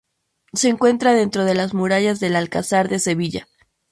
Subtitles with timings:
[0.53, 3.47] Se encuentra dentro de las murallas del Alcázar de Sevilla.